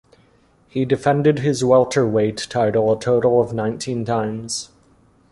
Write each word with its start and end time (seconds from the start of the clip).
He 0.67 0.83
defended 0.83 1.37
his 1.37 1.63
welterweight 1.63 2.47
title 2.49 2.91
a 2.91 2.99
total 2.99 3.39
of 3.39 3.53
nineteen 3.53 4.03
times. 4.03 4.69